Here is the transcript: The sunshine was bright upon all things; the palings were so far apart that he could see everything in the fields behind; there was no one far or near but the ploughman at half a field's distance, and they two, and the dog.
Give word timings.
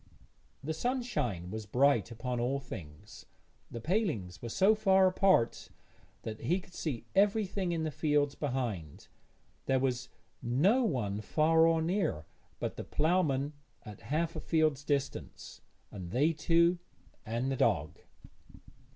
The 0.63 0.73
sunshine 0.73 1.51
was 1.51 1.67
bright 1.67 2.09
upon 2.09 2.39
all 2.39 2.59
things; 2.59 3.27
the 3.69 3.79
palings 3.79 4.41
were 4.41 4.49
so 4.49 4.73
far 4.73 5.05
apart 5.05 5.69
that 6.23 6.39
he 6.41 6.59
could 6.59 6.73
see 6.73 7.05
everything 7.13 7.71
in 7.71 7.83
the 7.83 7.91
fields 7.91 8.33
behind; 8.33 9.09
there 9.67 9.77
was 9.79 10.09
no 10.41 10.83
one 10.83 11.21
far 11.21 11.67
or 11.67 11.83
near 11.83 12.25
but 12.59 12.77
the 12.77 12.83
ploughman 12.83 13.53
at 13.83 14.01
half 14.01 14.35
a 14.35 14.39
field's 14.39 14.83
distance, 14.83 15.61
and 15.91 16.09
they 16.09 16.33
two, 16.33 16.79
and 17.23 17.51
the 17.51 17.55
dog. 17.55 17.99